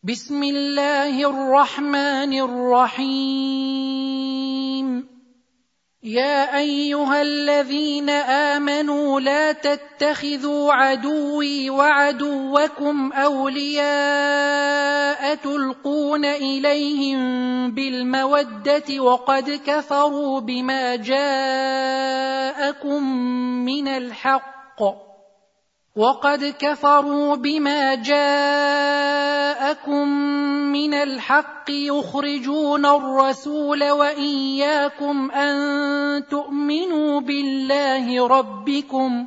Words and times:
بسم 0.00 0.42
الله 0.42 1.12
الرحمن 1.28 2.32
الرحيم. 2.32 3.60
يا 6.02 6.56
أيها 6.58 7.22
الذين 7.22 8.10
آمنوا 8.10 9.20
لا 9.20 9.52
تتخذوا 9.52 10.72
عدوي 10.72 11.70
وعدوكم 11.70 13.12
أولياء 13.12 13.84
تلقون 15.34 16.24
إليهم 16.24 17.20
بالمودة 17.74 19.00
وقد 19.00 19.60
كفروا 19.66 20.40
بما 20.40 20.96
جاءكم 20.96 21.42
من 23.64 23.88
الحق. 23.88 25.09
وقد 26.00 26.54
كفروا 26.58 27.36
بما 27.36 27.94
جاءكم 27.94 29.28
من 30.72 30.94
الحق 30.94 31.70
يخرجون 31.70 32.86
الرسول 32.86 33.90
وإياكم 33.90 35.30
أن 35.30 35.56
تؤمنوا 36.26 37.20
بالله 37.20 38.26
ربكم 38.26 39.26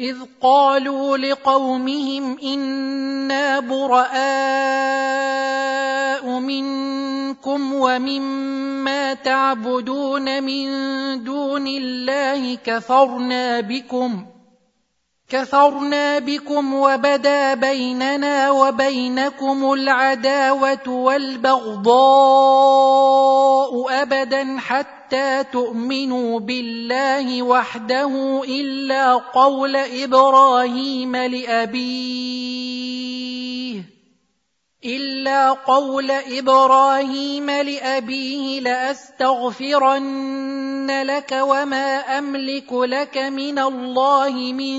إذ 0.00 0.16
قالوا 0.40 1.16
لقومهم 1.16 2.38
إنا 2.38 3.60
براء 3.60 4.06
منكم 6.40 7.74
ومما 7.74 9.14
تعبدون 9.14 10.42
من 10.42 10.66
دون 11.24 11.66
الله 11.66 12.54
كفرنا 12.54 13.60
بكم 13.60 14.26
كفرنا 15.28 16.18
بكم 16.18 16.74
وبدا 16.74 17.54
بيننا 17.54 18.50
وبينكم 18.50 19.72
العداوه 19.72 20.88
والبغضاء 20.88 21.96
ابدا 24.02 24.56
حتى 24.58 25.44
تؤمنوا 25.52 26.40
بالله 26.40 27.42
وحده 27.42 28.42
الا 28.48 29.14
قول 29.14 29.76
إبراهيم 29.76 31.16
لابيه 31.16 32.95
الا 35.26 35.50
قول 35.66 36.10
إبراهيم 36.10 37.50
لأبيه 37.50 38.60
لأستغفرن 38.60 40.06
لك 41.02 41.32
وما 41.32 42.18
أملك 42.18 42.72
لك 42.72 43.18
من 43.18 43.58
الله 43.58 44.52
من 44.52 44.78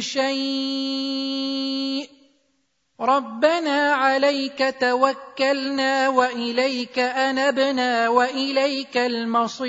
شيء. 0.00 1.28
ربنا 3.00 3.92
عليك 3.92 4.74
توكلنا 4.80 6.08
وإليك 6.08 6.98
أنبنا 6.98 8.08
وإليك 8.08 8.96
المصير. 8.96 9.68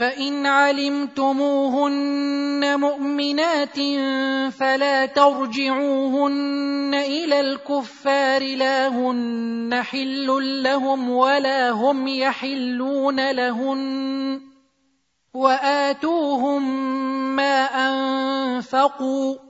فان 0.00 0.46
علمتموهن 0.46 2.00
مؤمنات 2.80 3.76
فلا 4.52 5.06
ترجعوهن 5.06 6.94
إلى 6.94 7.40
الكفار 7.40 8.56
لا 8.56 8.88
هن 8.88 9.82
حل 9.82 10.62
لهم 10.62 11.10
ولا 11.10 11.70
هم 11.70 12.08
يحلون 12.08 13.30
لهن 13.30 14.40
واتوهم 15.34 16.62
ما 17.36 17.64
انفقوا 17.64 19.49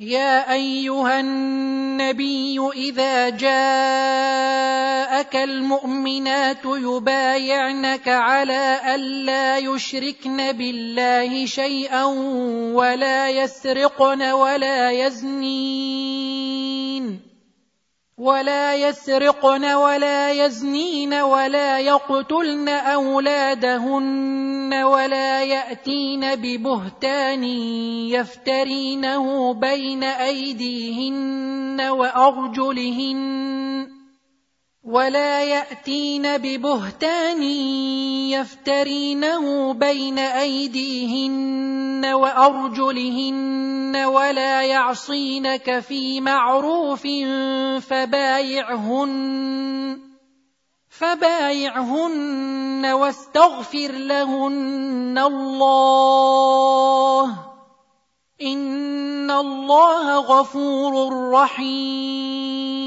يا 0.00 0.52
أيها 0.52 1.20
النبي 1.20 2.60
إذا 2.74 3.30
جاءك 3.30 5.36
المؤمنات 5.36 6.64
يبايعنك 6.64 8.08
على 8.08 8.80
الا 8.94 9.58
يشركن 9.58 10.52
بالله 10.52 11.46
شيئا 11.46 12.04
ولا 12.74 13.28
يسرقن 13.28 14.22
ولا 14.22 14.90
يزنين. 14.90 16.67
ولا 18.18 18.74
يسرقن 18.74 19.64
ولا 19.64 20.32
يزنين 20.32 21.14
ولا 21.14 21.78
يقتلن 21.78 22.68
أولادهن 22.68 24.74
ولا 24.74 25.42
يأتين 25.42 26.34
ببهتان 26.34 27.44
يفترينه 28.10 29.54
بين 29.54 30.04
أيديهن 30.04 31.80
وأرجلهن 31.80 33.18
ولا 34.84 35.44
يأتين 35.44 36.38
ببهتان 36.38 37.42
يفترينه 38.32 39.72
بين 39.72 40.18
أيديهن 40.18 42.04
وأرجلهن 42.04 43.67
ولا 43.96 44.62
يعصينك 44.62 45.80
في 45.80 46.20
معروف 46.20 47.02
فبايعهن 47.86 49.38
فبايعهن 50.90 52.86
واستغفر 52.86 53.92
لهن 53.92 55.18
الله 55.18 57.24
ان 58.42 59.30
الله 59.30 60.18
غفور 60.18 61.12
رحيم 61.30 62.77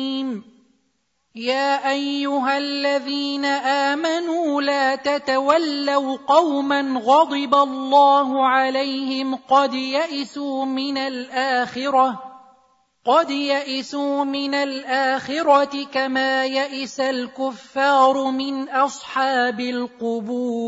يا 1.35 1.91
ايها 1.91 2.57
الذين 2.57 3.45
امنوا 3.45 4.61
لا 4.61 4.95
تتولوا 4.95 6.17
قوما 6.27 7.01
غضب 7.05 7.55
الله 7.55 8.47
عليهم 8.47 9.35
قد 9.35 9.73
يئسوا 9.73 10.65
من 10.65 10.97
الاخره 10.97 12.23
قد 13.05 13.29
يئسوا 13.29 14.23
من 14.23 14.53
الاخره 14.53 15.85
كما 15.85 16.45
يئس 16.45 16.99
الكفار 16.99 18.31
من 18.31 18.69
اصحاب 18.69 19.59
القبور 19.59 20.61